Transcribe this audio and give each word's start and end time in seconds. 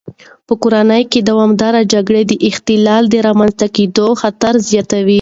په 0.47 0.53
کورنۍ 0.61 1.03
کې 1.11 1.19
دوامداره 1.29 1.81
جګړه 1.93 2.21
د 2.25 2.33
اختلال 2.49 3.03
د 3.09 3.15
رامنځته 3.27 3.67
کېدو 3.77 4.07
خطر 4.21 4.53
زیاتوي. 4.69 5.09